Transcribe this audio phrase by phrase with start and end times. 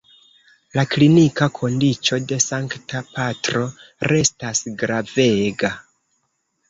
[0.77, 3.63] La klinika kondiĉo de la Sankta Patro
[4.13, 5.73] restas gravega.